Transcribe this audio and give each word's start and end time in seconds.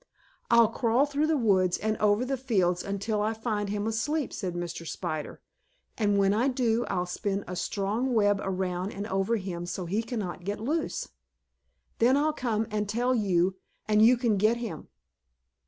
"I'll 0.49 0.67
crawl 0.69 1.05
through 1.05 1.27
the 1.27 1.37
woods 1.37 1.77
and 1.77 1.95
over 1.97 2.25
the 2.25 2.35
fields 2.35 2.83
until 2.83 3.21
I 3.21 3.35
find 3.35 3.69
him 3.69 3.85
asleep," 3.85 4.33
said 4.33 4.55
Mr. 4.55 4.83
Spider. 4.87 5.41
"And, 5.95 6.17
when 6.17 6.33
I 6.33 6.47
do, 6.47 6.85
I'll 6.87 7.05
spin 7.05 7.43
a 7.47 7.55
strong 7.55 8.15
web 8.15 8.41
around 8.43 8.93
and 8.93 9.05
over 9.05 9.35
him 9.35 9.67
so 9.67 9.85
he 9.85 10.01
cannot 10.01 10.43
get 10.43 10.59
loose. 10.59 11.09
Then 11.99 12.17
I'll 12.17 12.33
come 12.33 12.65
and 12.71 12.89
tell 12.89 13.13
you 13.13 13.57
and 13.87 14.01
you 14.03 14.17
can 14.17 14.37
get 14.37 14.57
him." 14.57 14.87